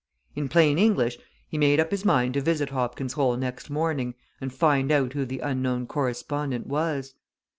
In 0.35 0.49
plain 0.49 0.79
English, 0.79 1.19
he 1.47 1.59
made 1.59 1.79
up 1.79 1.91
his 1.91 2.03
mind 2.03 2.33
to 2.33 2.41
visit 2.41 2.69
Hobkin's 2.69 3.13
Hole 3.13 3.37
next 3.37 3.69
morning 3.69 4.15
and 4.41 4.51
find 4.51 4.91
out 4.91 5.13
who 5.13 5.25
the 5.25 5.41
unknown 5.41 5.85
correspondent 5.85 6.65
was. 6.65 7.13